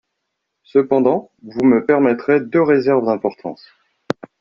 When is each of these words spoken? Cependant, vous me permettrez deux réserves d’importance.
Cependant, 0.63 1.31
vous 1.43 1.63
me 1.63 1.85
permettrez 1.85 2.39
deux 2.41 2.63
réserves 2.63 3.05
d’importance. 3.05 3.67